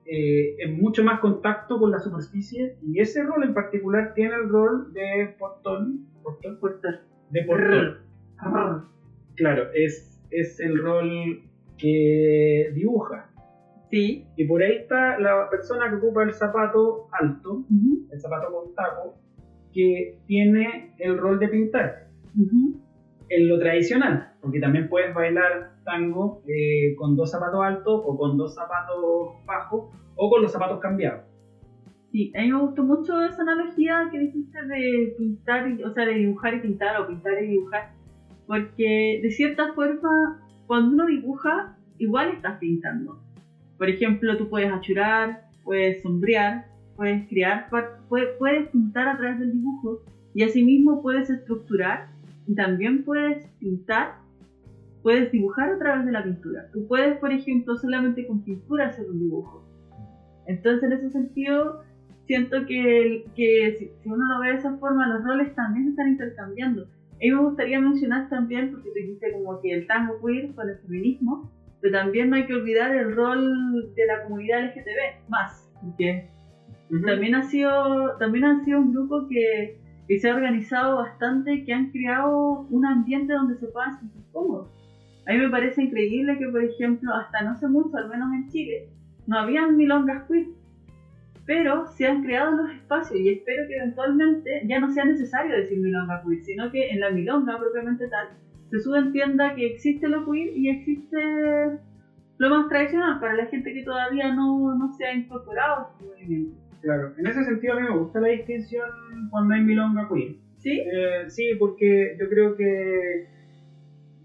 [0.07, 4.49] Eh, en mucho más contacto con la superficie y ese rol en particular tiene el
[4.49, 6.05] rol de portón.
[6.23, 6.59] ¿Portón?
[6.59, 6.99] Portor.
[7.31, 7.97] De portón.
[9.35, 11.41] Claro, es, es el rol
[11.77, 13.29] que dibuja.
[13.95, 14.27] Sí.
[14.36, 17.63] Y por ahí está la persona que ocupa el zapato alto,
[18.12, 19.15] el zapato con taco,
[19.71, 22.10] que tiene el rol de pintar.
[23.29, 28.36] En lo tradicional, porque también puedes bailar tango eh, con dos zapatos altos o con
[28.36, 31.21] dos zapatos bajos o con los zapatos cambiados.
[32.12, 36.15] Sí, a mí me gustó mucho esa analogía que dijiste de pintar, o sea, de
[36.15, 37.93] dibujar y pintar o pintar y dibujar.
[38.45, 43.24] Porque de cierta forma, cuando uno dibuja, igual estás pintando.
[43.77, 47.67] Por ejemplo, tú puedes achurar, puedes sombrear, puedes crear,
[48.09, 50.01] puedes pintar a través del dibujo
[50.33, 52.07] y asimismo puedes estructurar
[52.47, 54.15] y también puedes pintar,
[55.01, 56.67] puedes dibujar a través de la pintura.
[56.71, 59.63] Tú puedes, por ejemplo, solamente con pintura hacer un dibujo.
[60.47, 61.81] Entonces, en ese sentido,
[62.27, 66.09] siento que, que si, uno lo ve de esa forma, los roles también se están
[66.09, 66.88] intercambiando.
[67.19, 70.77] Mí me gustaría mencionar también, porque tú dijiste como que el tango queer con el
[70.79, 71.49] feminismo,
[71.86, 76.28] pero también no hay que olvidar el rol de la comunidad LGTB, más, porque
[77.06, 81.74] también ha sido, también han sido un grupo que, que se ha organizado bastante, que
[81.74, 84.71] han creado un ambiente donde se puedan sentir cómodos.
[85.28, 88.50] A mí me parece increíble que, por ejemplo, hasta no hace mucho, al menos en
[88.50, 88.89] Chile,
[89.28, 90.48] no habían milongas queer,
[91.45, 95.78] pero se han creado los espacios y espero que eventualmente ya no sea necesario decir
[95.78, 98.30] milonga queer, sino que en la milonga propiamente tal
[98.75, 101.17] se subentienda que existe lo queer y existe
[102.38, 106.05] lo más tradicional para la gente que todavía no, no se ha incorporado a este
[106.05, 106.57] movimiento.
[106.81, 108.89] Claro, en ese sentido a mí me gusta la distinción
[109.31, 110.35] cuando hay milonga queer.
[110.57, 110.71] ¿Sí?
[110.79, 113.27] Eh, sí, porque yo creo que,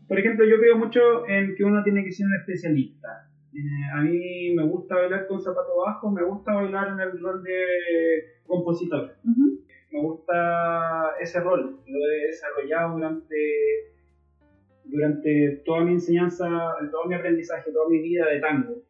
[0.08, 3.30] por ejemplo, yo creo mucho en que uno tiene que ser un especialista.
[3.54, 7.42] Eh, a mí me gusta bailar con zapato bajo, me gusta bailar en el rol
[7.42, 7.64] de
[8.46, 9.12] compositor.
[9.24, 9.60] Ujú.
[9.92, 13.36] Me gusta ese rol, lo he desarrollado durante,
[14.90, 16.48] durante toda mi enseñanza,
[16.90, 18.82] todo mi aprendizaje, toda mi vida de tango.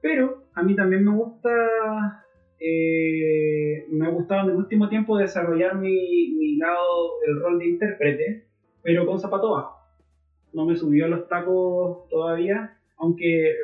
[0.00, 2.24] Pero a mí también me gusta,
[2.60, 7.66] eh, me ha gustado en el último tiempo desarrollar mi, mi lado, el rol de
[7.66, 8.44] intérprete,
[8.82, 9.78] pero con zapato bajo.
[10.52, 13.54] No me subió a los tacos todavía, aunque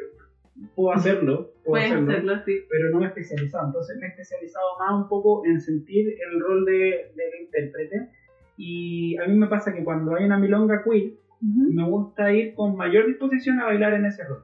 [0.75, 1.53] puedo hacerlo.
[1.65, 2.59] Puedo hacerlo hacerlo, sí.
[2.69, 3.67] pero no me he especializado.
[3.69, 8.09] Entonces me he especializado más un poco en sentir el rol de, del intérprete.
[8.57, 11.73] Y a mí me pasa que cuando hay una milonga queer, Ujú.
[11.73, 14.43] me gusta ir con mayor disposición a bailar en ese rol.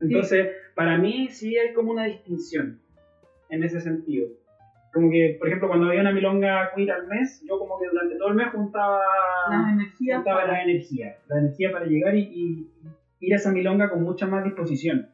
[0.00, 2.76] Entonces, para mí sí hay como una distinción
[3.48, 4.26] en ese sentido.
[4.92, 8.16] Como que, por ejemplo, cuando había una milonga queer al mes, yo como que durante
[8.16, 8.98] todo el mes juntaba,
[9.50, 12.66] Las energías juntaba para- la energía, la energía para llegar y, y
[13.20, 15.06] ir a esa milonga con mucha más disposición.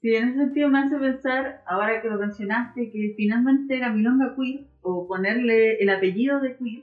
[0.00, 4.34] Sí, en ese sentido me hace pensar, ahora que lo mencionaste, que finalmente la milonga
[4.36, 6.82] queer, o ponerle el apellido de queer,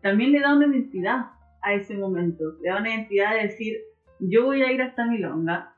[0.00, 1.26] también le da una identidad
[1.64, 2.56] a ese momento.
[2.60, 3.76] Le da una identidad de decir,
[4.20, 5.74] yo voy a ir a esta milonga.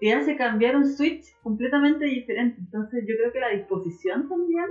[0.00, 2.58] Te hace cambiar un switch completamente diferente.
[2.60, 4.66] Entonces yo creo que la disposición también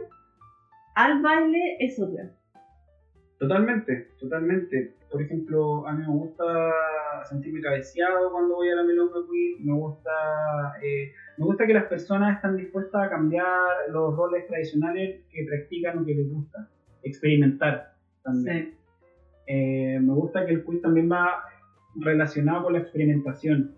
[0.96, 2.32] al baile es otra.
[3.40, 4.96] Totalmente, totalmente.
[5.10, 6.44] Por ejemplo, a mí me gusta
[7.28, 9.60] sentirme cabeceado cuando voy a la milonga queer.
[9.62, 10.12] Me gusta,
[10.84, 13.48] eh, me gusta que las personas están dispuestas a cambiar
[13.90, 16.70] los roles tradicionales que practican o que les gusta.
[17.04, 18.74] Experimentar también.
[18.74, 18.81] Sí.
[19.48, 21.44] Eh, me gusta que el quiz también va
[21.96, 23.76] relacionado con la experimentación.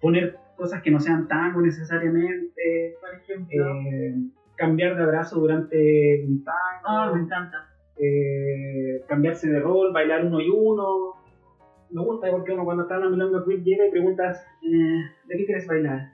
[0.00, 2.96] Poner cosas que no sean tango necesariamente.
[3.00, 4.14] Por ejemplo, eh,
[4.56, 7.68] cambiar de abrazo durante un tango oh, me encanta.
[7.96, 11.14] eh, cambiarse de rol, bailar uno y uno.
[11.90, 15.36] Me gusta porque uno cuando está en la milonga queer llega y preguntas, eh, ¿de
[15.36, 16.12] qué quieres bailar?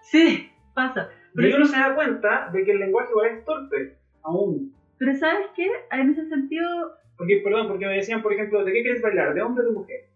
[0.00, 1.08] Sí, pasa.
[1.34, 4.74] Pero y uno se da cuenta de que el lenguaje igual es torpe, aún.
[4.98, 5.68] Pero ¿sabes qué?
[5.92, 6.66] En ese sentido,
[7.20, 9.34] Porque, perdón, porque me decían, por ejemplo, ¿de qué quieres bailar?
[9.34, 10.06] ¿De hombre o de mujer?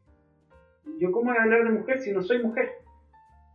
[0.98, 2.70] Yo, ¿cómo voy a hablar de mujer si no soy mujer?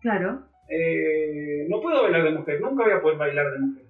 [0.01, 3.85] claro, Eh, no puedo bailar de mujer, nunca voy a poder bailar de mujer.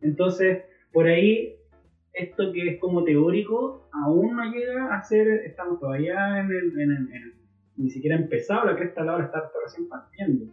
[0.00, 0.62] Entonces,
[0.92, 1.56] por ahí
[2.12, 6.90] esto que es como teórico aún no llega a ser, estamos todavía en el, en
[6.92, 7.34] el, en el
[7.78, 10.46] ni siquiera empezado la cresta la hora, está, recién partiendo,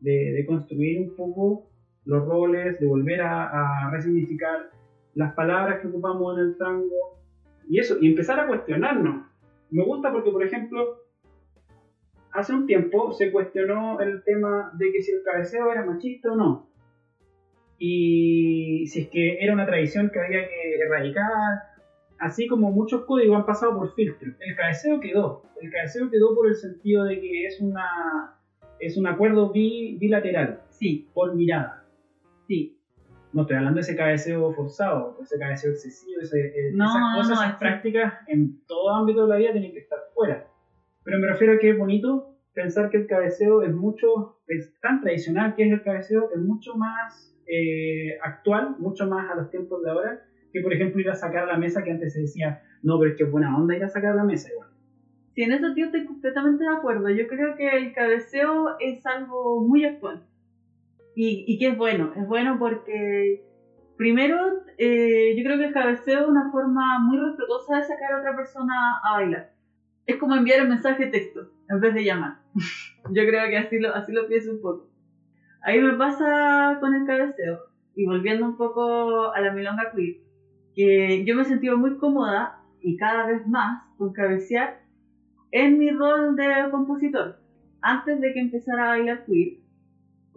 [0.00, 1.70] de, de, construir un poco
[2.04, 4.76] los roles, de volver a, a resignificar
[5.18, 7.18] las palabras que ocupamos en el tango
[7.68, 9.26] y eso, y empezar a cuestionarnos.
[9.68, 11.00] Me gusta porque, por ejemplo,
[12.32, 16.36] hace un tiempo se cuestionó el tema de que si el cabeceo era machista o
[16.36, 16.70] no.
[17.78, 21.24] Y si es que era una tradición que había que erradicar,
[22.20, 24.32] así como muchos códigos han pasado por filtro.
[24.38, 25.42] El cabeceo quedó.
[25.60, 28.38] El cabeceo quedó por el sentido de que es una
[28.78, 30.62] es un acuerdo bilateral.
[30.70, 31.08] Sí.
[31.12, 31.84] Por mirada.
[32.46, 32.77] Sí.
[33.32, 37.28] No estoy hablando de ese cabeceo forzado, ese cabeceo excesivo, ese, eh, no, esas cosas,
[37.28, 40.46] no, esas prácticas en todo ámbito de la vida tienen que estar fuera.
[41.04, 45.00] Pero me refiero a que es bonito pensar que el cabeceo es mucho, es tan
[45.00, 49.82] tradicional que es el cabeceo, es mucho más eh, actual, mucho más a los tiempos
[49.82, 52.62] de ahora, que por ejemplo ir a sacar a la mesa que antes se decía,
[52.82, 54.68] no, pero es que es buena onda ir a sacar a la mesa igual.
[55.34, 57.08] Sí, en eso tío estoy completamente de acuerdo.
[57.10, 60.24] Yo creo que el cabeceo es algo muy actual.
[61.20, 62.12] Y, y que es bueno.
[62.14, 63.44] Es bueno porque,
[63.96, 64.38] primero,
[64.78, 68.36] eh, yo creo que el cabeceo es una forma muy respetuosa de sacar a otra
[68.36, 69.50] persona a bailar.
[70.06, 72.38] Es como enviar un mensaje texto en vez de llamar.
[73.10, 74.90] yo creo que así lo, así lo pienso un poco.
[75.62, 77.64] Ahí me pasa con el cabeceo.
[77.96, 80.18] Y volviendo un poco a la milonga queer,
[80.72, 84.84] que yo me sentido muy cómoda y cada vez más con cabecear
[85.50, 87.40] en mi rol de compositor.
[87.80, 89.58] Antes de que empezara a bailar queer,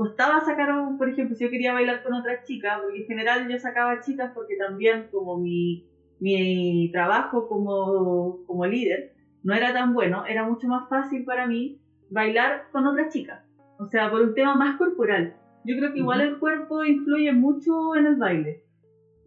[0.02, 3.48] costaba sacar, un- por ejemplo, si yo quería bailar con otra chica, porque en general
[3.48, 5.86] yo sacaba chicas porque también como mi,
[6.20, 9.12] mi trabajo como, como líder
[9.44, 11.78] no era tan bueno, era mucho más fácil para mí
[12.10, 13.44] bailar con otra chica.
[13.78, 15.36] O sea, por un tema más corporal.
[15.66, 18.64] Yo creo que igual el cuerpo influye mucho en el baile.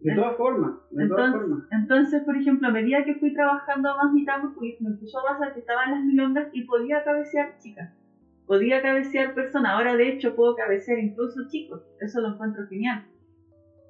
[0.01, 1.67] De todas formas, de todas Entonces, formas.
[1.71, 5.53] entonces, por ejemplo, a medida que fui trabajando más mi tango me empezó a pasar
[5.53, 7.89] que estaba en las milongas y podía cabecear chicas.
[8.55, 9.73] Podía cabecear personas.
[9.73, 11.81] Ahora, de hecho, puedo cabecear incluso chicos.
[11.99, 13.03] Eso lo encuentro genial.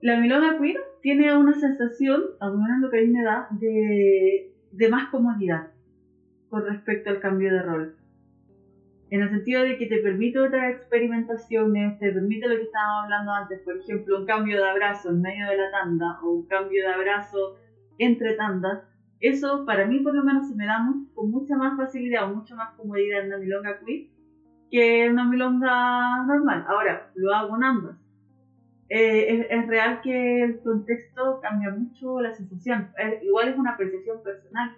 [0.02, 4.50] La milonga queer tiene una sensación, al menos lo que a mí me da, de,
[4.72, 5.68] de más comodidad
[6.50, 7.94] con respecto al cambio de rol.
[9.12, 13.32] En el sentido de que te permite otras experimentaciones, te permite lo que estábamos hablando
[13.34, 16.82] antes, por ejemplo, un cambio de abrazo en medio de la tanda o un cambio
[16.82, 17.56] de abrazo
[18.00, 18.80] entre tandas.
[19.20, 22.36] Eso para mí por lo menos se me da mu- con mucha más facilidad o
[22.36, 24.15] mucha más comodidad en una milonga queer
[24.70, 26.66] que una milonga normal.
[26.68, 27.98] Ahora, lo hago en ambas.
[28.90, 32.90] Eh, es, real que el contexto cambia mucho la sensación.
[33.24, 34.76] Igual es una apreciación personal,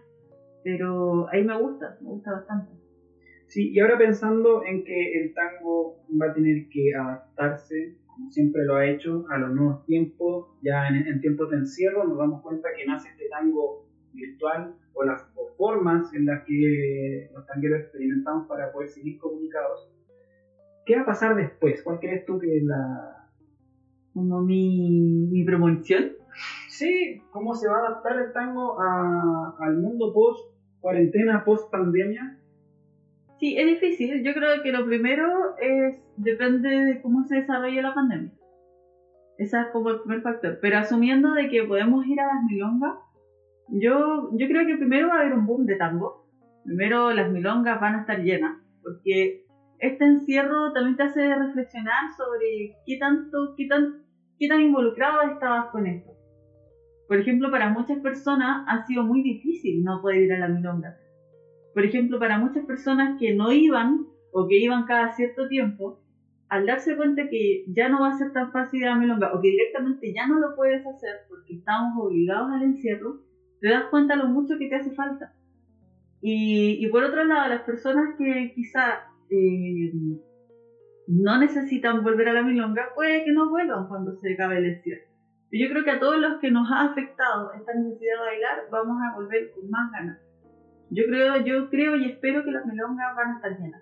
[0.64, 2.72] pero ahí me gusta, me gusta bastante.
[3.48, 8.66] Sí, y ahora pensando en que el tango va a tener que adaptarse, como siempre
[8.66, 12.42] lo ha hecho, a los nuevos tiempos, ya en, en tiempos de encierro nos damos
[12.42, 13.87] cuenta que nace este tango
[14.18, 19.90] virtual o las o formas en las que los tangueros experimentamos para poder seguir comunicados.
[20.86, 21.82] ¿Qué va a pasar después?
[21.84, 23.30] ¿Cuál crees tú que es la...
[24.14, 26.12] Como mi, mi premonición.
[26.70, 32.38] Sí, ¿cómo se va a adaptar el tango a- al mundo post cuarentena, post pandemia?
[33.40, 34.24] Sí, es difícil.
[34.24, 38.32] Yo creo que lo primero es depende de cómo se desarrolle la pandemia.
[39.38, 40.58] Ese es como el primer factor.
[40.62, 42.96] Pero asumiendo de que podemos ir a las milongas,
[43.70, 46.26] yo, yo creo que primero va a haber un boom de tango.
[46.64, 49.46] Primero las milongas van a estar llenas, porque
[49.80, 54.04] este encierro también te hace reflexionar sobre qué tanto, qué tan,
[54.40, 56.12] qué tan involucrado estabas con esto.
[57.08, 60.98] Por ejemplo, para muchas personas ha sido muy difícil no poder ir a la milonga
[61.78, 66.02] por ejemplo, para muchas personas que no iban o que iban cada cierto tiempo,
[66.50, 69.32] al darse cuenta que ya no va a ser tan fácil ir a la milonga
[69.32, 73.20] o que directamente ya no lo puedes hacer porque estamos obligados al encierro,
[73.60, 75.34] te das cuenta lo mucho que te hace falta.
[76.22, 79.92] Y, y por otro lado, las personas que quizá eh,
[81.08, 85.08] no necesitan volver a la milonga, puede que no vuelvan cuando se acabe el encierro.
[85.52, 88.98] Yo creo que a todos los que nos ha afectado esta necesidad de bailar, vamos
[89.02, 90.20] a volver con más ganas.
[90.90, 93.82] Yo creo, yo creo y espero que las milongas van a estar llenas.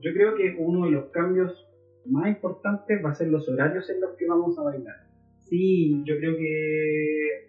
[0.00, 1.66] Yo creo que uno de los cambios
[2.06, 4.96] más importantes va a ser los horarios en los que vamos a bailar.
[5.40, 7.47] Sí, Yo creo que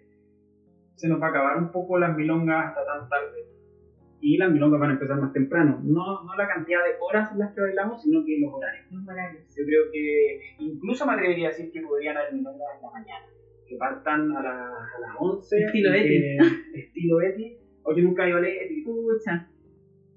[1.00, 3.46] se nos va a acabar un poco las milongas hasta tan tarde.
[4.20, 5.80] Y las milongas van a empezar más temprano.
[5.82, 8.84] No, no la cantidad de horas en las que bailamos, sino que los horarios.
[8.92, 9.42] los horarios.
[9.56, 13.24] Yo creo que incluso me atrevería a decir que podrían haber milongas en la mañana.
[13.66, 15.58] Que partan a, la- a las 11.
[15.64, 16.36] Estilo y que-
[16.80, 17.56] estilo Eti.
[17.82, 18.82] O yo nunca ido a Eti.
[18.82, 19.48] Pucha,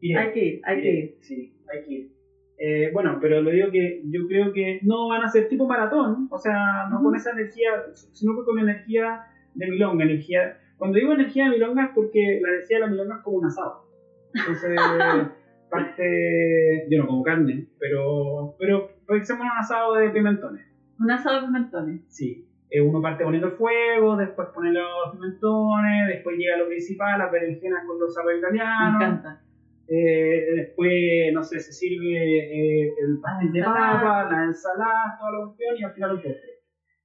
[0.01, 0.19] Iré.
[0.19, 1.15] hay que ir, hay que ir.
[1.21, 2.11] Sí, hay que ir.
[2.57, 6.27] Eh, bueno, pero lo digo que yo creo que no van a ser tipo maratón,
[6.29, 7.05] o sea, no Ujú.
[7.05, 9.21] con esa energía, sino que con energía
[9.55, 10.57] de milonga, energía.
[10.77, 13.45] Cuando digo energía de milonga es porque la energía de la milonga es como un
[13.45, 13.85] asado.
[14.33, 14.79] Entonces,
[15.69, 16.87] parte.
[16.89, 18.55] Yo no como carne, pero.
[18.59, 20.65] Pero en un asado de pimentones.
[20.99, 22.01] Un asado de pimentones.
[22.07, 22.47] Sí.
[22.69, 27.31] Eh, uno parte poniendo el fuego, después pone los pimentones, después llega lo principal, las
[27.31, 28.95] berenjenas con los Me italianos.
[28.95, 29.41] encanta.
[29.87, 30.91] Eh, después,
[31.33, 35.83] no sé, se sirve eh, el pastel de papa, la ensalada, toda la cuestión y
[35.83, 36.49] al final un postre.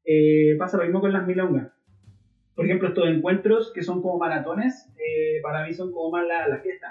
[0.07, 1.71] Eh, pasa lo mismo con las milongas.
[2.59, 6.49] Por ejemplo, estos encuentros que son como maratones, eh, para mí son como más la,
[6.49, 6.89] la fiesta.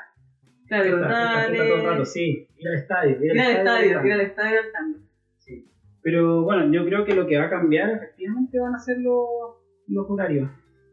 [0.65, 1.47] Claro, Fiesta, fiesta, dale.
[1.55, 2.47] fiesta todo el rato, sí.
[2.57, 3.17] Ir al estadio.
[3.25, 4.99] Ir al estadio, ir al estadio tango.
[5.35, 5.69] Sí.
[6.01, 9.27] Pero bueno, yo creo que lo que va a cambiar efectivamente van a ser los,
[9.87, 10.49] los horarios.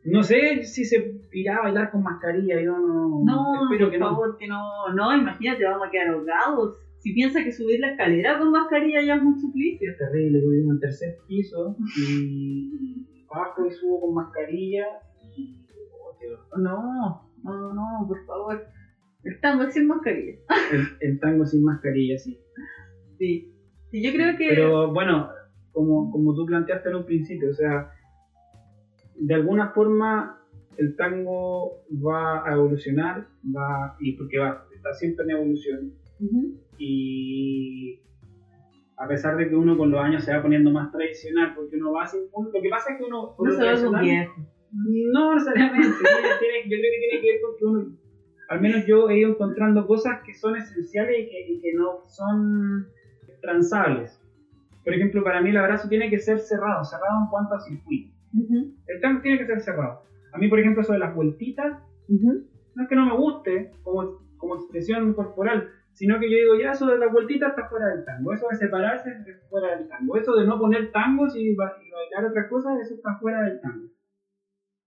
[0.07, 3.23] No sé si se irá a bailar con mascarilla, yo no.
[3.25, 4.09] No, espero por que no.
[4.11, 4.93] favor, que no.
[4.93, 6.79] No, imagínate, vamos a quedar ahogados.
[6.99, 9.89] Si piensa que subir la escalera con mascarilla ya es un suplicio.
[9.93, 14.87] Es terrible, yo vivo en tercer piso y bajo y subo con mascarilla
[15.37, 15.67] y.
[15.93, 16.59] oh.
[16.59, 18.67] No, no, no, por favor.
[19.25, 20.39] El tango es sin mascarilla.
[20.73, 22.39] el, el tango sin mascarilla, sí.
[23.19, 23.51] Sí.
[23.91, 24.49] Sí, yo creo que.
[24.49, 25.31] Pero bueno,
[25.73, 27.91] como, como tú planteaste en un principio, o sea,
[29.17, 30.41] de alguna forma
[30.79, 35.93] el tango va a evolucionar, va, y porque va, está siempre en evolución,
[36.79, 38.01] y
[38.97, 41.93] a pesar de que uno con los años se va poniendo más tradicional, porque uno
[41.93, 43.93] va sin uno- lo que pasa es que uno, No uno se ve un
[45.13, 47.97] no necesariamente, yo creo que tiene que ver con que uno,
[48.49, 52.01] al menos yo he ido encontrando cosas que son esenciales y que, y que no
[52.07, 52.85] son
[53.41, 54.21] transables.
[54.85, 58.13] Por ejemplo, para mí el abrazo tiene que ser cerrado, cerrado en cuanto a circuito.
[58.35, 60.01] Ujú, El tango tiene que ser cerrado.
[60.33, 61.79] A mí, por ejemplo, eso de las vueltitas,
[62.09, 62.43] ujú.
[62.75, 66.73] no es que no me guste como, como expresión corporal, sino que yo digo, ya
[66.73, 70.17] eso de las vueltitas está fuera del tango, eso de separarse es fuera del tango,
[70.17, 73.61] eso de no poner tangos y, ba- y bailar otras cosas, eso está fuera del
[73.61, 73.89] tango.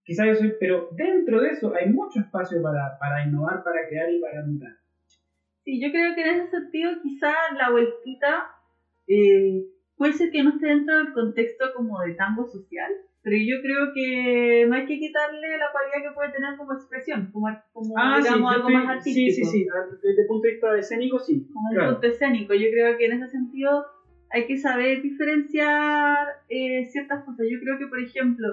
[0.04, 4.10] Quizás yo soy, pero dentro de eso hay mucho espacio para, para innovar, para crear
[4.10, 4.72] y para mutar.
[5.64, 8.46] Sí, yo creo que en ese sentido quizá la vueltita
[9.08, 9.66] eh,
[9.98, 12.90] puede ser que no esté dentro del contexto como de tango social,
[13.28, 17.28] pero yo creo que no hay que quitarle la cualidad que puede tener como expresión,
[17.34, 19.66] como, como digamos Ah, yo algo estoy- más artístico, Sí, sí, sí,
[20.02, 21.44] desde el punto de vista escénico, sí.
[21.52, 21.92] como claro.
[21.92, 22.54] punto escénico.
[22.54, 23.84] Yo creo que en ese sentido
[24.30, 27.46] hay que saber diferenciar eh, ciertas cosas.
[27.52, 28.48] Yo creo que, por ejemplo,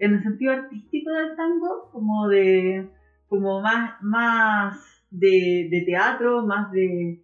[0.00, 2.84] en el sentido artístico del tango, como de
[3.28, 7.20] como más, más de, de teatro, más de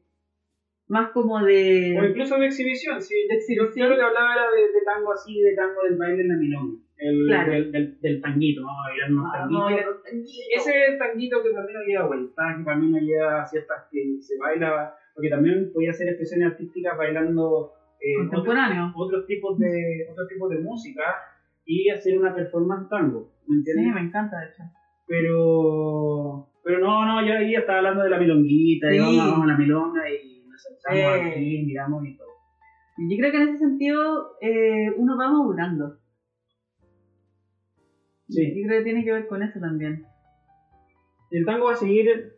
[0.87, 3.15] más como de O incluso de exhibición, sí.
[3.29, 3.89] De exhibición.
[3.89, 6.37] Yo, lo que hablaba era de, de tango así, de tango del baile en la
[6.37, 6.79] milonga.
[6.97, 7.53] El, Claro.
[7.53, 9.85] del, del, del tanguito, vamos a bailar unos Ah, tanguitos.
[9.85, 10.21] no.
[10.57, 14.95] Ese tanguito que mí no lleva vueltas, que mí no lleva ciertas que se baila,
[15.15, 18.93] porque también podía hacer expresiones artísticas bailando eh, Contemporáneo.
[18.95, 21.03] otros, otros tipos de otros tipos de música
[21.65, 23.95] y hacer una performance tango, ¿me Sí, entiendes?
[23.95, 24.63] me encanta de hecho.
[25.07, 28.97] Pero pero no, no, yo ahí estaba hablando de la milonguita, Sí.
[28.97, 31.31] y vamos, vamos a la milonga y nos sentamos Eh.
[31.31, 32.29] aquí, miramos y todo.
[33.11, 35.97] Yo creo que en ese sentido eh, uno va madurando.
[38.29, 38.61] Sí.
[38.61, 40.07] Yo creo que tiene que ver con eso también.
[41.31, 42.33] El tango va a seguir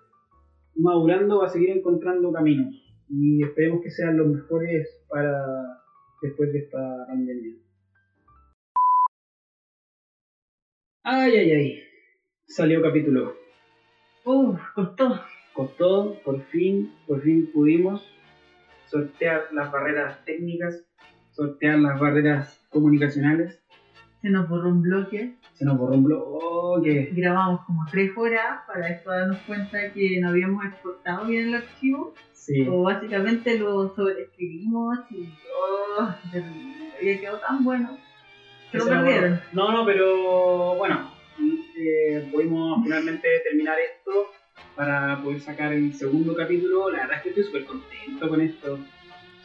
[0.75, 2.75] madurando, va a seguir encontrando caminos
[3.09, 5.45] y esperemos que sean los mejores para
[6.23, 7.55] después de esta pandemia.
[11.03, 11.83] Ay, ay, ay.
[12.47, 13.37] Salió capítulo.
[14.25, 15.21] Uf, costó.
[15.53, 18.05] Costó, por fin, por fin pudimos
[18.87, 20.85] sortear las barreras técnicas,
[21.31, 23.63] sortear las barreras comunicacionales.
[24.21, 25.37] Se nos borró un bloque.
[25.57, 27.09] Se nos borró un bloque.
[27.13, 32.13] Grabamos como tres horas para después darnos cuenta que no habíamos exportado bien el archivo.
[32.33, 32.69] Sí.
[32.69, 35.33] O básicamente lo sobreescribimos y
[35.99, 36.93] oh, terrible.
[36.99, 37.97] había quedado tan bueno.
[38.71, 39.41] Se lo perdieron.
[39.55, 41.11] No, no, pero bueno,
[41.79, 44.27] eh, pudimos finalmente terminar esto
[44.75, 46.91] para poder sacar el segundo capítulo.
[46.91, 48.79] La verdad es que estoy súper contento con esto.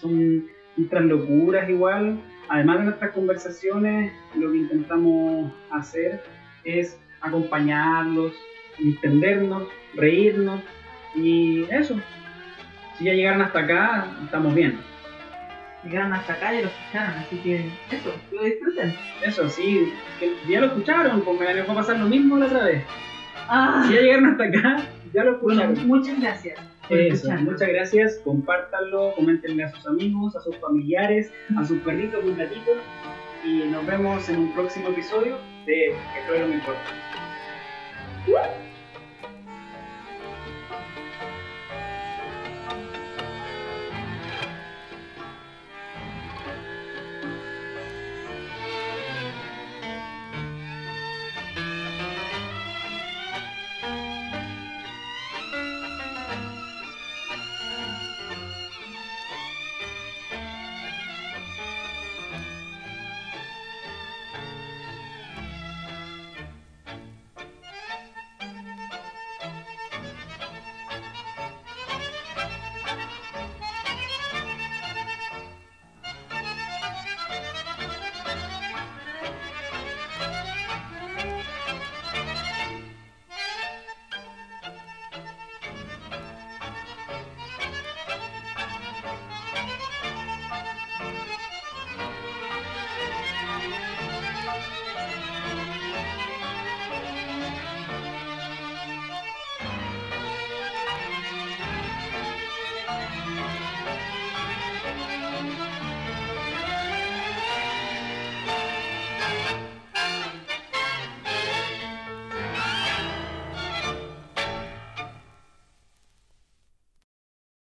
[0.02, 0.46] Son
[0.78, 2.20] nuestras locuras igual.
[2.50, 6.22] Además de nuestras conversaciones, lo que intentamos hacer
[6.66, 8.34] es acompañarlos,
[8.78, 9.64] entendernos,
[9.96, 10.60] reírnos
[11.16, 11.96] y eso.
[12.98, 14.80] Si ya llegaron hasta acá, estamos bien.
[15.84, 18.94] Llegaron hasta acá y lo escucharon, así que eso, lo disfruten.
[19.24, 22.84] Eso, sí, que ya lo escucharon, porque me dejó pasar lo mismo la otra vez.
[23.48, 25.88] Ah, Si ya llegaron hasta acá, ya lo bueno, escucharon.
[25.88, 26.60] muchas gracias
[26.92, 27.54] por Eso, escucharnos.
[27.54, 32.78] muchas gracias, compártanlo, coméntenle a sus amigos, a sus familiares, a sus perritos y gatitos.
[33.46, 36.82] Y nos vemos en un próximo episodio de Esto es lo que importa.